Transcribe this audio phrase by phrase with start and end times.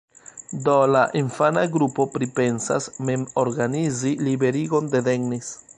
[0.67, 5.59] Do la infana grupo pripensas mem organizi liberigon de Dennis.